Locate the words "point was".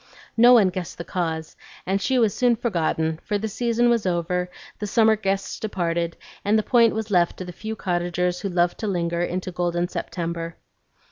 6.63-7.11